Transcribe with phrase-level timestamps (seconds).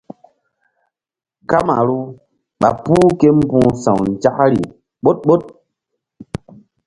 [1.49, 1.99] Kamaru
[2.59, 4.61] ɓa puh ke mbu̧h sa̧w nzakri
[5.03, 5.43] ɓoɗ ɓoɗ.